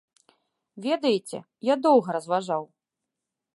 [0.85, 1.37] Ведаеце,
[1.73, 2.63] я доўга разважаў.